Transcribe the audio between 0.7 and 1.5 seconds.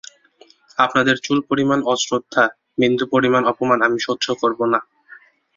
আপনাদের চুল